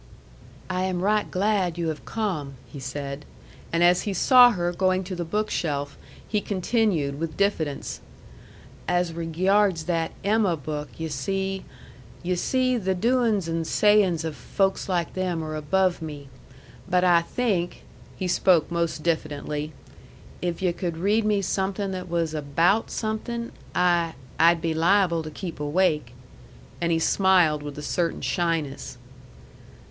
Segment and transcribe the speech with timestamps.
[0.67, 3.23] "I am right glad you have come," he said.
[3.71, 5.95] And as he saw her going to the bookshelf,
[6.27, 7.99] he continued, with diffidence:
[8.87, 11.65] "As regyards that EMMA book, yu' see
[12.23, 16.29] yu' see, the doin's and sayin's of folks like them are above me.
[16.89, 17.83] But I think"
[18.17, 19.71] (he spoke most diffidently),
[20.41, 25.29] "if yu' could read me something that was ABOUT something, I I'd be liable to
[25.29, 26.13] keep awake."
[26.81, 28.97] And he smiled with a certain shyness.